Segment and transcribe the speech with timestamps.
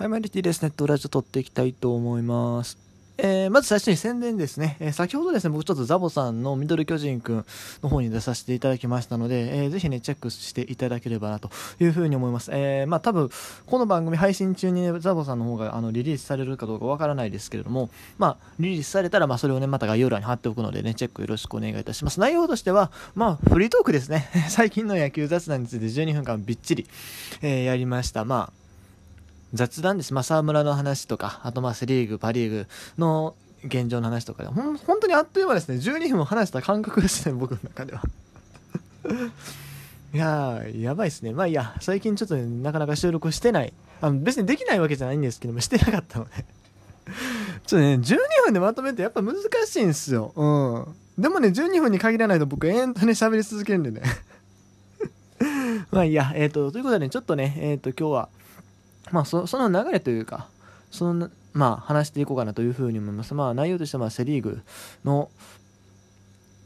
[0.00, 0.62] はい、マリティです。
[0.62, 2.78] ネットラジオ撮っていきたいと思います。
[3.18, 7.46] えー、まず最初に宣伝ですね、えー、先ほどですね、僕ちょっとザボさんのミドル巨人くん
[7.82, 11.50] の方に出させていただきましたので、えー、ぜひね、チェックしていただければなと
[11.80, 12.50] いうふうに思います。
[12.50, 13.28] えー、まあ多分、
[13.66, 22.20] この番組配信中に、ね、ザボさんの方があのリリースされるかどうかわからないですけれども、まあ、リリースされたら、まあそれをね、また概要欄に貼っておくのでね、チェックよろしくお願いいたします。
[22.20, 24.30] 内容としては、まあ、フリートークですね。
[24.48, 26.86] 最近の野球雑談について12分間びっちり、
[27.42, 28.24] えー、やりました。
[28.24, 28.59] まあ、
[29.52, 30.14] 雑談です。
[30.14, 32.66] まあ、沢村の話とか、あとまあセリーグ、パリーグ
[32.98, 35.76] の現状の話とかで、ほん本当にあっという間ですね。
[35.76, 38.02] 12分話した感覚ですね、僕の中では。
[40.12, 41.32] いやー、やばいですね。
[41.32, 43.72] まあいや、最近ちょっと、ね、なかなか収録してない。
[44.00, 46.30] あの別にできないわけじゃないんですけども、してなかったので
[47.66, 49.36] ちょっとね、12分でまとめてやっぱ難
[49.66, 50.32] しいんですよ。
[50.36, 51.22] うん。
[51.22, 54.02] でもね、12分に限らないと僕、延々とね、喋り続けるんでね
[55.90, 58.28] まあいいや、えっ、ー、と、ということでね、ちょっとね、えっ、ー、と、今日は、
[59.12, 60.48] まあそ、その流れというか、
[60.90, 63.34] その、まあ、話していこうかなというふうに思います。
[63.34, 64.62] まあ、内容としては、セ・リーグ
[65.04, 65.30] の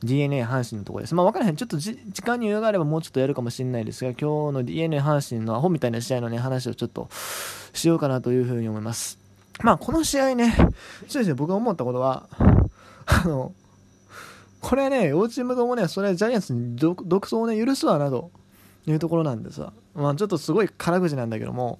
[0.02, 1.14] DNA 阪神のところです。
[1.14, 1.56] まあ、分からへん。
[1.56, 7.08] ちょっと時間に余裕があればもうちょっとやるかもしれないですが、今日の DNA 阪神のアホみたいな試合のね、話をちょっと
[7.72, 9.18] しようかなというふうに思います。
[9.62, 10.54] まあ、この試合ね、
[11.08, 12.28] そうですね、僕が思ったことは、
[13.06, 13.52] あの、
[14.60, 18.30] これね、両チームともね、それジャイアンツに独走をね、許すわなと
[18.86, 19.72] いうところなんですわ。
[19.94, 21.78] まあ、ちょっとすごい辛口なんだけども、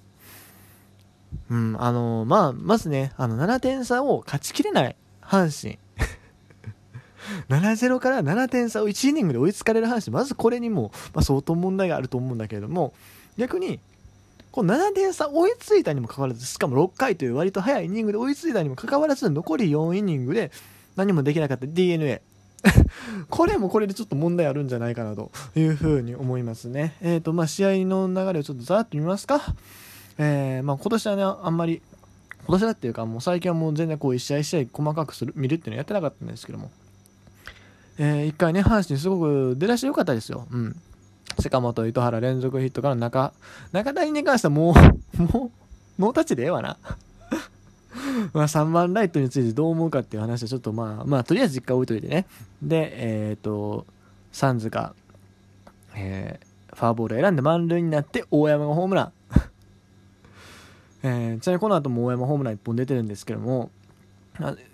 [1.49, 5.79] うん、あのまあ、まずね、あの、7点差を勝ちきれない阪神。
[7.49, 12.93] 7-0から7点差を1イニングで追いつかれる阪神、まずこれにも、まあ、相当問題があると思うんだけれども、
[13.37, 13.79] 逆に、
[14.51, 20.51] この7点差追いついたにもかかわらず、しかも6回という割と早いイニングで追いついたにもかかわらず、残り4イニングで
[20.95, 22.21] 何もできなかった DNA。
[23.29, 26.95] これもこれでちょっと問題あるんじゃないかなというふうに思いますね。
[27.01, 29.41] えっ、ー、と、まあ、試合の流れをちょっとざーっと見ますか。
[30.17, 31.81] えー、まあ、今年はね、あんまり、
[32.47, 36.71] 今年だっていうか、もう最近はもう全然こう、一試合一試合細かくする、見るっていうのやってなかったんですけども、
[37.97, 40.47] えー、一回ね、阪神すごく出だし良かったですよ。
[40.51, 40.75] うん。
[41.39, 43.33] 坂本、糸原連続ヒットから中、
[43.71, 44.73] 中谷に関してはも
[45.17, 45.51] う、 も
[45.97, 46.77] う、ノータッチでええわな。
[48.33, 52.25] まあ3番ライトについてどう思うかっていう話はちょっとまあ、まあとりあえず実家置いといてね。
[52.61, 53.85] で、えっ、ー、と、
[54.31, 54.93] サンズが、
[55.95, 59.11] えー、ファーボール選んで満塁になって大山がホームラン。
[61.07, 63.69] えー、ちなみにこの後も大山ホームラン1本出てるんですけども、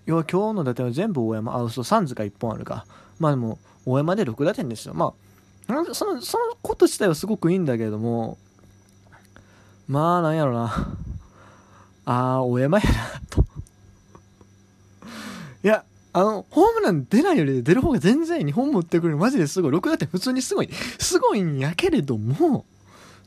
[0.06, 2.86] 要は今日の打点は全部大山、あ、嘘、サンズが1本あるか。
[3.20, 4.94] まあでも、大山で6打点ですよ。
[4.94, 5.14] ま
[5.68, 8.38] あ、その、そのこと自体はすごくいいんだけれども、
[9.90, 10.96] まあ、なんやろな。
[12.06, 12.92] ああ、大山やな、
[13.30, 13.46] と。
[15.64, 15.84] いや、
[16.14, 19.72] あの、ホームラン出ないより出る方が全然2本も打ってくるマジですごい。
[19.74, 20.70] 6打点普通にすごい。
[20.98, 22.66] すごいんやけれども、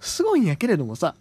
[0.00, 1.14] すごいんやけれどもさ、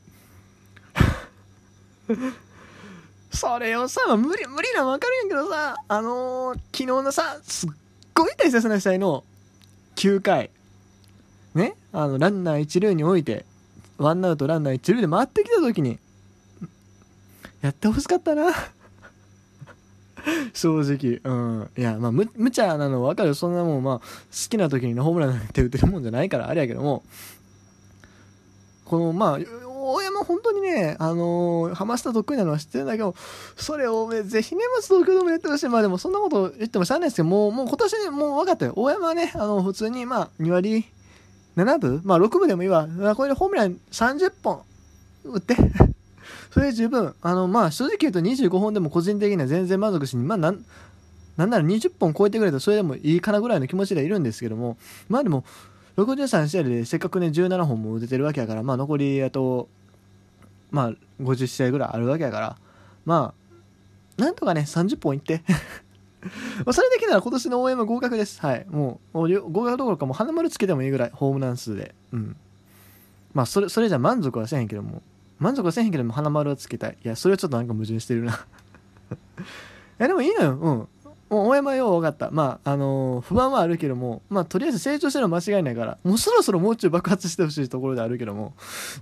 [3.31, 7.69] それをさ、無理、無理なの分かるんやけどさ、あのー、昨日のさ、すっ
[8.13, 9.23] ごい大切な試合の
[9.95, 10.51] 9回、
[11.55, 13.45] ね、あの、ランナー一塁に置いて、
[13.97, 15.99] ワンアウトランナー一塁で回ってきた時に、
[17.61, 18.51] やってほしかったな。
[20.53, 21.21] 正直。
[21.23, 21.69] うん。
[21.77, 23.35] いや、まあ、む、無茶なの分かる。
[23.35, 24.05] そんなもん、まあ、好
[24.49, 27.03] きな時に、ホームランなんて打てるもんじゃないから、あれやけども、
[28.85, 29.39] この、まあ、
[29.83, 33.15] 大山本当にね、あのー、浜下得意なのは知ってるんだけど、
[33.55, 35.69] それをぜひね、松東京でもやってほしい。
[35.69, 38.73] まあでもそんなこと言ってもしゃあないですけど、もう、もう今年ねもう分かったよ。
[38.75, 40.85] 大山はね、あの、普通に、まあ、2割
[41.55, 42.01] 7分？
[42.03, 42.87] まあ6分でもいいわ。
[43.15, 44.61] これでホームラン30本
[45.25, 45.55] 打って。
[46.51, 47.13] それで十分。
[47.21, 50.63] あの、まあ、正直言うと25本でも個人的には全然満足しに、まあ、なん、
[51.37, 54.77] なんなら20本超えてくれたらそれでもいいかなぐらいの気持ちでいるんですけども、
[55.09, 55.43] まあでも、
[55.97, 59.69] 63試合でせっかくね17本も打ててるわけやからまあ残りあと
[60.71, 62.57] まあ50試合ぐらいあるわけやから
[63.05, 63.33] ま
[64.17, 65.41] あなんとかね30本いって。
[66.65, 68.39] まあそれできたら今年の応援も合格です。
[68.39, 68.65] はい。
[68.69, 71.93] もう合格どころかもう花丸つけてもいいぐらいホームラン数で。
[72.11, 72.35] うん。
[73.33, 75.01] まあそれそれじゃ満足はせへんけども
[75.39, 76.97] 満足はせへんけども花丸をつけたい。
[77.03, 78.33] いやそれはちょっとなんか矛盾してるな。
[78.33, 78.35] い
[79.97, 80.57] やでもいいのよ。
[80.61, 80.87] うん。
[81.33, 82.29] もう大山よう分かった。
[82.29, 88.53] まあ、あのー、不安はあるけども、まあ、とりあえず成長してるのは間違いないから、もうそろそろもうちょい爆発してほしいところであるけども、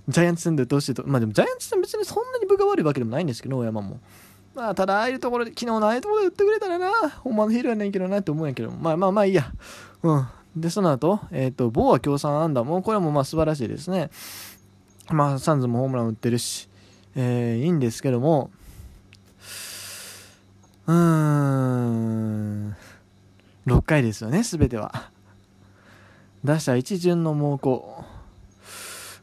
[0.08, 1.06] ジャイアンツ戦で打ってほしいと。
[1.06, 4.00] まあでもジャイアンツ戦別にそんなに分が悪いわけでもないんですけど、大山も。
[4.54, 9.50] まあ、ただ、ああいうところで、昨日のああいうところで打ってくれたらな、ほんまのヒーローやねんけどなって思うんやけど、まあまあまあいいや。
[10.02, 10.26] うん。
[10.56, 14.10] で、その後、えっ、ー、と、ボーア協賛安打も、これもまあ素晴らしいですね。
[15.10, 16.68] まあ、サンズもホームラン打ってるし、
[17.14, 18.50] えー、いいんですけども、
[20.86, 22.76] うーん。
[23.66, 25.10] 6回ですよね、すべては。
[26.44, 28.04] 打者一巡の猛攻。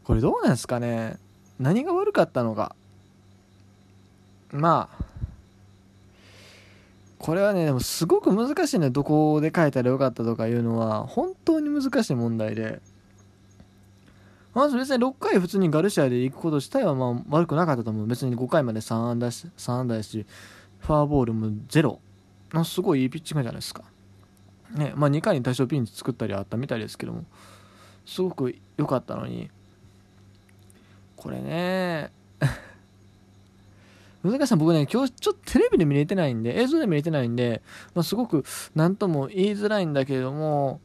[0.04, 1.18] これどうなんですかね
[1.60, 2.76] 何が悪かったのか。
[4.52, 5.06] まあ
[7.20, 12.80] これはねでもすごく難しいねどこで書いたらよかったとかいうのは本当に難しい問題で
[14.54, 20.26] まず別に6回普通にガルシアで行くこと自体はまあ悪くなかったと思う別に5回まで3安打し3安打し
[20.80, 22.00] フォアボールもゼロ。
[22.66, 23.84] すごいいいピッチングじゃないですか。
[24.72, 27.26] ねまあ2回に多少ピンチ作ったりはあったみたいですけども。
[28.06, 29.50] すごく良かったのに。
[31.16, 32.12] これね。
[34.24, 37.62] 難しさ僕ね今日ちょっとテレビで見れてないんで映像で見れてないんで、
[37.94, 38.44] まあ、すごく
[38.76, 40.82] 何とも言いづらいんだけれども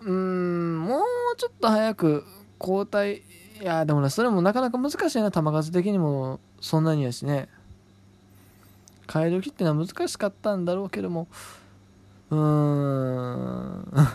[0.00, 1.02] うーんもう
[1.36, 2.24] ちょっと早く
[2.58, 3.22] 交代
[3.60, 7.48] いやでもねそれもなかなか難しいな球数的にもそんなにやしね。
[9.10, 11.28] 変え時ってのは難しかったんだろうけども。
[12.30, 13.84] うーん。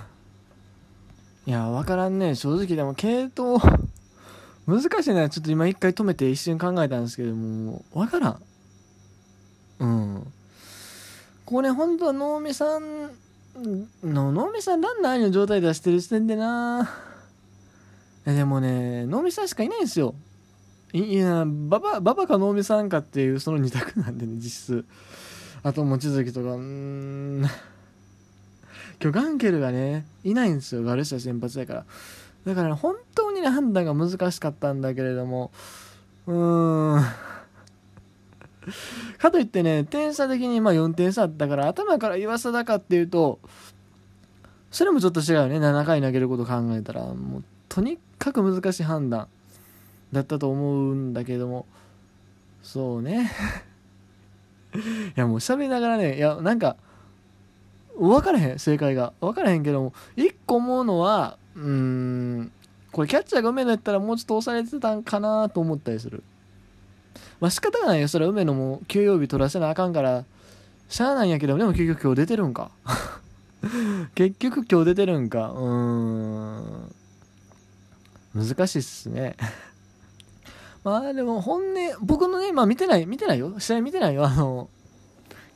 [1.45, 2.36] いや分からんね。
[2.36, 3.60] 正直でも系統
[4.68, 5.30] 難しいな。
[5.30, 7.84] ちょっと今一回止めて一瞬考えたんですけども。
[7.94, 8.42] 分からん。
[9.80, 10.34] うん。
[11.45, 13.12] これ本当は能見さん
[14.04, 16.90] の能見さんランナーの状態出してる時点でな。
[18.25, 20.16] でもね能見さんしかいないんですよ。
[20.94, 24.86] いや馬場馬場か能見さんかっていうその2択なんでね実質。
[25.63, 27.44] あと望月とかうん。
[29.01, 31.86] 今日ガンケルがねいないんですよガルシア先発だから。
[32.45, 35.51] だから、ね、本当にね判断が難しかったんだけれども
[36.28, 37.04] うーん。
[39.18, 43.40] かといってね点差的にまあ4点差あったから頭から言わせだかっていうと
[44.69, 47.01] それもちょっと違うよね7回投げること考えたら。
[47.06, 49.28] もうとにかく難しい判断。
[50.13, 51.65] だったと思うんだけども。
[52.62, 53.31] そうね。
[54.74, 54.77] い
[55.15, 56.77] やもう喋りながらねいやなんか
[57.95, 59.13] 分からへん正解が。
[59.19, 62.51] 分からへんけども1個思うのはうーん
[62.92, 66.24] これキャッチャーが梅野やったらもうちょっと押されてたんかなと思ったりする。
[67.39, 68.07] まあ仕方がないよ。
[68.07, 70.25] それは梅野も休養日取らせなあかんから
[70.88, 72.71] しゃあないんやけどでも結局今日出てるんか。
[74.16, 75.51] 結局今日出てるんか。
[75.51, 76.95] うーん。
[78.36, 79.36] 難しいっすね。
[80.83, 83.59] まあでも本音僕のねまあ見てない見てないよ。
[83.59, 84.25] 試合見てないよ。
[84.25, 84.69] あの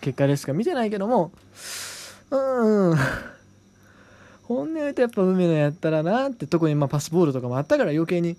[0.02, 1.32] 結果ですか見てないけども。
[2.32, 2.96] うん。
[4.44, 8.38] 本音言うとやっぱ梅野やったらなって特にまあパスボールとかもあったから余計に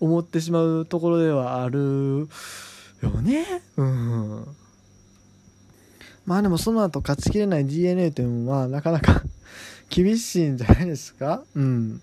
[0.00, 2.28] 思ってしまうところではある
[3.02, 3.62] よね。
[3.76, 4.46] うん。
[6.24, 9.22] まあでもその後勝ちきれない d n a というのはなかなか
[9.90, 11.44] 厳しいんじゃないですか。
[11.54, 12.00] うん。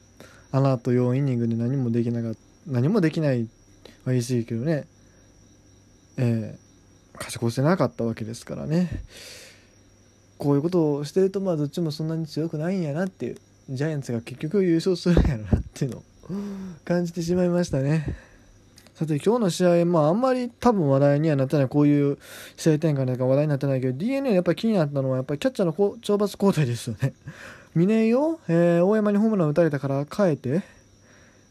[0.52, 3.48] あの後4イニングで何もできなかった何もできない
[4.06, 4.88] は言い過ぎけどね。
[6.18, 9.04] えー、勝ち越せなかったわけですからね。
[10.38, 13.38] こういうことをしてるとまあどっちもそんなに強くないんやなっていう
[13.70, 16.04] ジャイアンツが結局優勝するんやろなっていうのを
[16.84, 18.16] 感じてしまいましたね。
[18.96, 22.18] さて今日の試合まああんまり多分話題にはなってないこういう
[22.58, 27.14] 試合展開なんか話題になってないけど d n a やっぱり気になったのはやっぱりキャッチャーの懲罰交代ですよね。
[27.74, 30.64] 峰井を、えー、大山にホームラン打たれたから変えて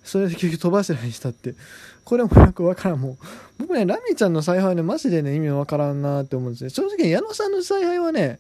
[0.05, 1.55] それで結局飛ばしらにしたって
[2.05, 3.01] これもよくわからん。
[3.01, 3.17] もう
[3.59, 6.71] 僕ねラミちゃんの采配ねマジでね意味わからんなって思うんですね。
[6.71, 8.39] 正直矢野さんの采配はね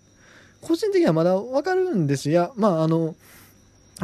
[0.60, 2.30] 個人的にはまだ分かるんです。
[2.30, 3.14] いやまああの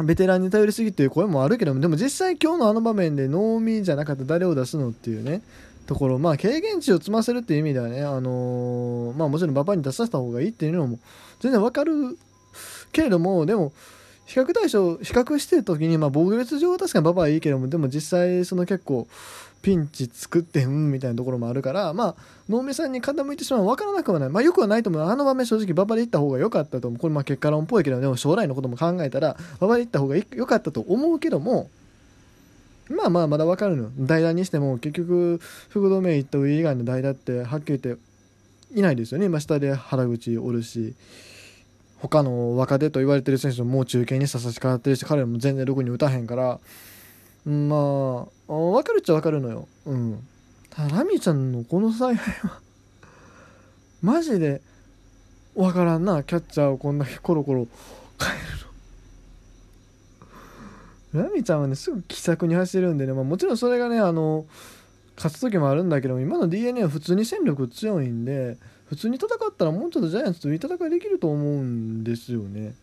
[0.03, 5.41] ベテランに頼りすぎっていう声もあるけどもでも実際今日のあの場面でノーミーじゃなかった誰を出すのっていうね
[5.87, 10.99] ところまあ経験値を積ませるっていう意味ではねあのー、まあもちろん馬場に出させた方がいいっていうのも
[11.39, 12.17] 全然分かる
[12.91, 13.73] けれどもでも
[14.27, 19.07] 比較対象比較してる時にまあ防御率上は確かに馬場はいいけどもでも実際その結構
[19.61, 22.15] ピンチ作ってんみたいなところもあるからまあ
[22.49, 24.29] 能見さんに傾いてしまう分からなくはない。
[24.29, 25.01] まあよくはないと思う。
[25.01, 26.99] あの場面正直馬場で行った方が良かったと思う。
[26.99, 31.69] これまあ結果論っぽいけどでも将来のことも考えたら馬場で行った方が良かったと思うけども
[32.89, 38.01] まあまあまだ分かるの代打にしても結局福留行った上以外の代打ってはっきり言って
[38.73, 39.27] いないですよね。
[39.27, 40.93] 今下で原口おるし。
[41.99, 46.59] 他の若手と言われてる選手ももう中堅に差し掛かってるし彼らも全然6に打たへんから。
[47.45, 49.67] まあ分かるっちゃ分かるのよ。
[49.85, 50.27] うん。
[50.69, 52.59] ただラミちゃんのこの采配は
[54.03, 54.61] マジで
[55.55, 56.23] 分からんな。
[56.23, 57.67] キャッチャーをこんだけコロコロ
[58.19, 58.31] 変え
[61.13, 61.23] るの。
[61.23, 64.45] ラミちゃんはねすぐ気さくに走るんでね、まあ、もちろんそれがねあの
[65.15, 68.57] 勝つ時もあるんだけど今の d n a は普通に戦力強いんで
[68.89, 72.73] 普通に戦ったらもうちょっとジャイアンツといい戦いできると思うんですよね。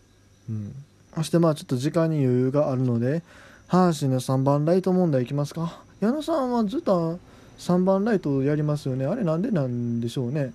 [0.49, 0.73] うん。
[1.14, 3.23] そしてまあちょっと時間に余裕があるので
[3.68, 5.80] 阪神の3番ライト問題いきますか。
[6.00, 7.18] 矢野さんはずっと
[7.58, 9.06] 3番ライトやりますよね。
[9.06, 10.52] あれなんでなんでしょうね。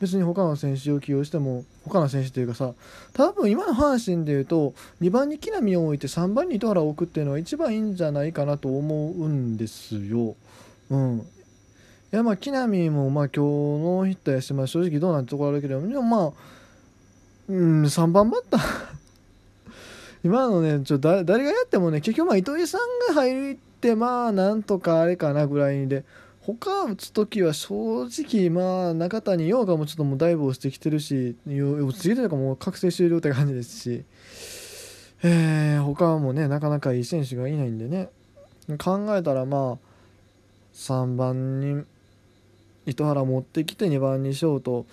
[0.00, 2.72] 別に他の選手を起用しても他の選手というかさ
[3.12, 10.36] 多分今の阪神でいうと2番に木浪を置いて3番に糸原を置くっていうのは一番いいんじゃないかなと思うんですよ。
[10.88, 11.26] うん、
[12.12, 16.32] いやまあ木浪もまあ今日のヒットやし、まあ、正直どうなんてところあるけどでもまあ
[17.48, 18.60] うん3番バッター。
[20.24, 26.04] 今のねちょ誰誰がやってもね結局まあ糸井さんが入ってまあなんとかあれかなぐらいで
[26.40, 34.04] 他打つ時は正直まあ中谷陽がもちょっともうダイブをしてきてるし落ち着いてるかもう覚醒終了って感じですし、
[35.22, 38.08] えー、他もねなかなかいい選手がいないんでね。
[38.78, 39.90] 考えたらまあ
[40.74, 41.84] 3番に
[42.86, 44.86] 糸原持ってきて2番にショート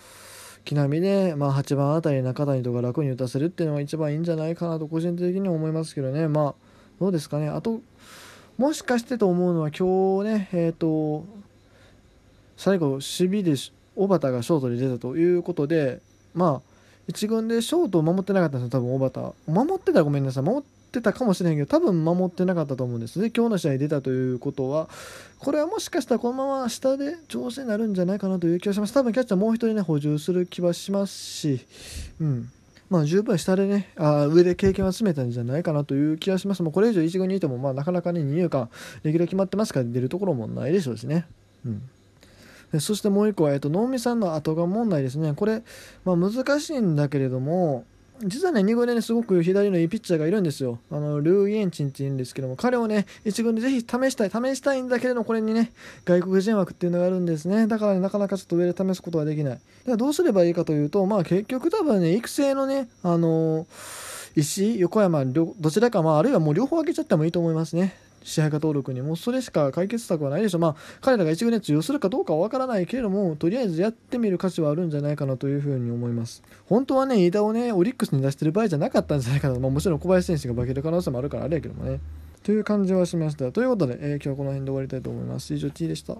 [0.63, 6.27] 木浪で、まあ、8番あたり中谷とか楽に打たせるっていうのが一番いいんじゃないかなと個人的には思いますけどね。
[6.27, 6.55] まあ
[6.99, 7.47] どうですかね。
[7.47, 7.79] あと
[8.57, 11.25] もしかしてと思うのは今日ねえっ、ー、と
[12.57, 13.53] 最後守備で
[13.95, 16.01] 小畑がショートで出たということで
[16.33, 20.43] まあ1軍でショートを守ってなかったんですよ多分小畑守ってたらごめんなさい。
[20.43, 24.89] 守ってたかもしれんけど多分守ってなかったと思うんですね今日の試合出たということは
[25.39, 31.65] これはもしかしたらこのまま下で調整になるんじゃないかなという気がします多分キャッチャーもう一人ね補充する気はしますし
[32.19, 32.49] うん
[32.89, 36.63] まあ、十分下でね、あ上で経験を集めたんじゃないかなという気がします。
[36.63, 38.69] もうこれ以上1軍にいても、まあ、なかなかね、二遊間、
[39.03, 41.25] レギュラー決まってますから出るところもないでしょうしね。
[41.65, 41.81] うん
[42.81, 45.33] そしてもう一個は、えっと、能見さんの後が問題ですね。
[45.33, 45.63] これ、
[46.03, 47.85] まあ、難しいんだけれども、
[48.23, 50.79] 実はね、2軍でね、すごく左のいいピッチャーがいるんですよ。
[50.91, 55.71] あの、ルー・イエンチンって言うんですけども、彼をね、1軍でぜひ試したい、試したいんだけれども、これにね、
[56.05, 57.67] 外国人枠っていうのがあるんですね。
[57.67, 59.53] だからね、なかなかちょっと上で試すことはできない。
[59.53, 63.67] だからどうすればいいかというと、まあ結局多分ね、育成のね、あのー、
[64.39, 67.95] 石、横山、どちらか、まあ、あるいはもう両方開けちゃってもいいと思いますね。
[68.27, 70.57] 支配下登録にもそれしか解決策はないでしょ。
[70.57, 76.43] う、まあ、彼らが一軍で通用するかどうかは分からないけれどもとりあえずやってみる価値はあるんじゃないかなというふうに思います。
[76.65, 81.99] 本当はね飯田をねオリックスに出してる場合じゃなかったんじゃないかな、まあ、もちろん小林選手が化ける可能性もあるからあれやけどもね。
[82.43, 83.51] という感じはしました。
[83.51, 85.53] ということで、えー、今日はこの辺で終わりたいと思います。
[85.53, 86.17] 以上 T でした。